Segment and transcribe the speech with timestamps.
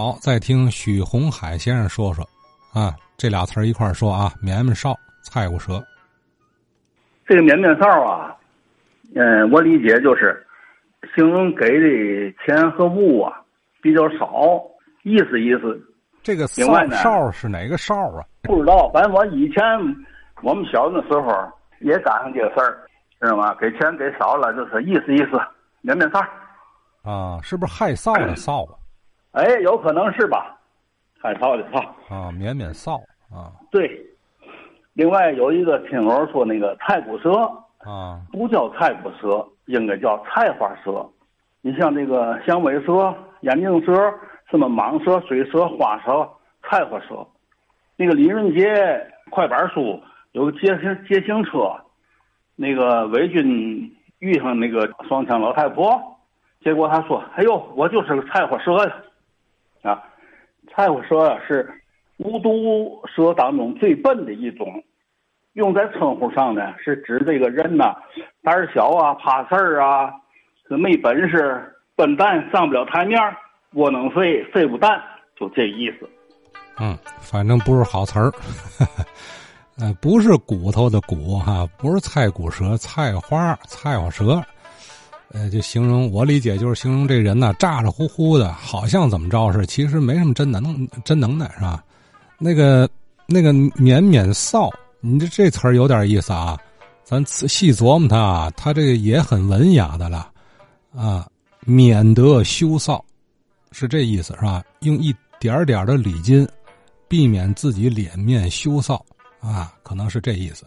[0.00, 2.26] 好，再听许洪海先生说说，
[2.72, 5.78] 啊，这俩词儿一块儿说啊，绵绵少，菜骨蛇。
[7.26, 8.34] 这个绵绵少啊，
[9.14, 10.42] 嗯，我理解就是
[11.14, 13.42] 形容给的钱和物啊
[13.82, 14.62] 比较少，
[15.02, 15.78] 意思意思。
[16.22, 18.24] 这个另外呢少是哪个少啊？
[18.44, 19.62] 不知道，反正我以前
[20.40, 21.30] 我们小的时候
[21.80, 22.88] 也赶上这个事儿，
[23.20, 23.54] 知道吗？
[23.56, 25.38] 给钱给少了，就是意思意思，
[25.82, 26.20] 绵绵少。
[27.02, 28.79] 啊，是不是害臊的臊啊？
[29.32, 30.56] 哎，有可能是吧？
[31.20, 31.78] 害臊的臊。
[32.08, 32.96] 啊，免免臊
[33.30, 34.04] 啊对。
[34.94, 37.32] 另外有一个听友说，那个菜骨蛇
[37.78, 41.06] 啊不叫菜骨蛇，应该叫菜花蛇。
[41.62, 43.92] 你像那个响尾蛇、眼镜蛇、
[44.50, 46.28] 什么蟒蛇、水蛇、花蛇、
[46.62, 47.26] 菜花蛇。
[47.96, 51.72] 那个李润杰快板书有个捷行捷行车，
[52.56, 56.00] 那个伪军遇上那个双枪老太婆，
[56.64, 58.96] 结果他说：“哎呦，我就是个菜花蛇呀！”
[59.82, 60.02] 啊，
[60.70, 61.68] 菜花蛇是
[62.18, 64.82] 无毒蛇当中最笨的一种，
[65.54, 67.94] 用在称呼上呢，是指这个人呐
[68.42, 70.12] 胆小啊、怕事儿啊、
[70.68, 73.18] 是没本事、笨蛋、上不了台面、
[73.74, 75.00] 窝囊废、废物蛋，
[75.36, 76.08] 就这意思。
[76.78, 78.30] 嗯，反正不是好词儿。
[79.80, 84.42] 呃，不是骨头的骨哈，不是菜骨舌、菜花、菜花舌。
[85.32, 91.84] 呃，就形容我理解就是形容这人呐，咋咋呼呼的，好像怎么着是，其实没什么真能真能耐是吧？
[92.36, 92.88] 那个
[93.26, 94.68] 那个绵绵臊，
[95.00, 96.58] 你这这词儿有点意思啊，
[97.04, 100.28] 咱细琢磨它啊，它这个也很文雅的了
[100.92, 101.28] 啊，
[101.60, 103.00] 免得羞臊，
[103.70, 104.64] 是这意思是吧？
[104.80, 106.44] 用一点点的礼金，
[107.06, 109.00] 避免自己脸面羞臊
[109.40, 110.66] 啊，可能是这意思。